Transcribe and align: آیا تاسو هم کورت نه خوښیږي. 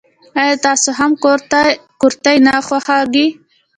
آیا 0.41 0.55
تاسو 0.65 0.89
هم 0.99 1.11
کورت 1.23 2.25
نه 2.45 2.53
خوښیږي. 2.67 3.27